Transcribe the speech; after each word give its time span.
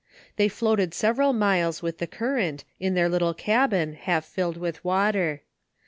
They 0.35 0.47
floated 0.47 0.95
several 0.95 1.31
miles 1.31 1.83
with 1.83 1.99
the 1.99 2.07
current, 2.07 2.63
in 2.79 2.95
their 2.95 3.07
little 3.07 3.35
cabin, 3.35 3.93
half 3.93 4.25
filled 4.25 4.57
with 4.57 4.83
water. 4.83 5.43